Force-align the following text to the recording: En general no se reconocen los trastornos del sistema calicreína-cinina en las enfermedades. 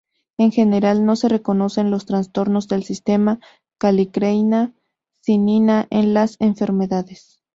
En 0.39 0.51
general 0.51 1.05
no 1.05 1.15
se 1.15 1.29
reconocen 1.29 1.91
los 1.91 2.07
trastornos 2.07 2.67
del 2.67 2.83
sistema 2.83 3.39
calicreína-cinina 3.79 5.85
en 5.91 6.15
las 6.15 6.37
enfermedades. 6.39 7.43